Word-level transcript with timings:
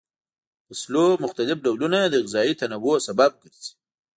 د 0.67 0.69
فصلونو 0.77 1.13
مختلف 1.23 1.57
ډولونه 1.65 1.99
د 2.03 2.15
غذایي 2.25 2.53
تنوع 2.61 2.97
سبب 3.07 3.31
ګرځي. 3.41 3.71